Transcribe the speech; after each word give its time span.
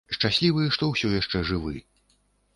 Шчаслівы, 0.15 0.63
што 0.77 0.89
ўсё 0.93 1.13
яшчэ 1.21 1.43
жывы. 1.51 1.75